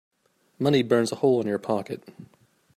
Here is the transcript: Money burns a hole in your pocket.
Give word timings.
Money 0.57 0.81
burns 0.81 1.11
a 1.11 1.17
hole 1.17 1.39
in 1.41 1.45
your 1.45 1.59
pocket. 1.59 2.03